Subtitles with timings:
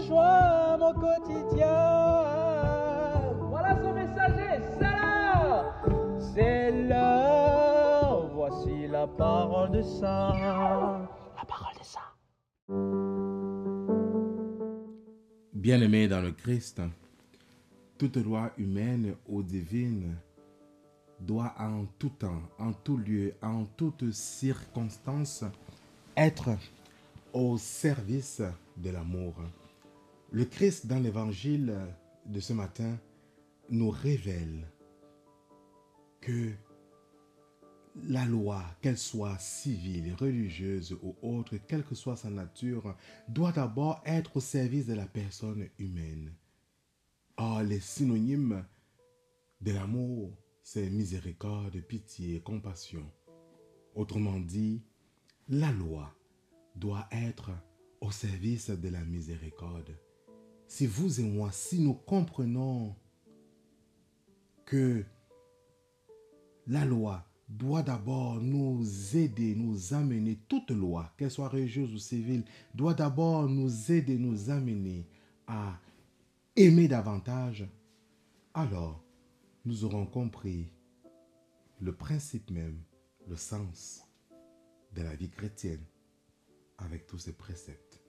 [0.00, 1.66] rejoins mon quotidien.
[3.48, 5.74] Voilà son messager, c'est l'heure.
[6.18, 10.32] C'est l'heure, voici la parole de ça.
[11.36, 12.00] La parole de ça.
[15.52, 16.80] Bien-aimés dans le Christ,
[17.98, 20.16] toute loi humaine ou divine
[21.20, 25.44] doit en tout temps, en tout lieu, en toutes circonstances
[26.16, 26.56] être
[27.34, 28.42] au service
[28.78, 29.34] de l'amour.
[30.32, 31.76] Le Christ dans l'évangile
[32.26, 32.96] de ce matin
[33.68, 34.70] nous révèle
[36.20, 36.52] que
[37.96, 42.96] la loi, qu'elle soit civile, religieuse ou autre, quelle que soit sa nature,
[43.28, 46.32] doit d'abord être au service de la personne humaine.
[47.36, 48.64] Or, les synonymes
[49.60, 53.10] de l'amour, c'est miséricorde, pitié, compassion.
[53.96, 54.84] Autrement dit,
[55.48, 56.14] la loi
[56.76, 57.50] doit être
[58.00, 59.98] au service de la miséricorde.
[60.70, 62.94] Si vous et moi, si nous comprenons
[64.64, 65.04] que
[66.68, 72.44] la loi doit d'abord nous aider, nous amener, toute loi, qu'elle soit religieuse ou civile,
[72.72, 75.08] doit d'abord nous aider, nous amener
[75.48, 75.76] à
[76.54, 77.68] aimer davantage,
[78.54, 79.02] alors
[79.64, 80.70] nous aurons compris
[81.80, 82.80] le principe même,
[83.26, 84.04] le sens
[84.94, 85.84] de la vie chrétienne
[86.78, 88.00] avec tous ces préceptes.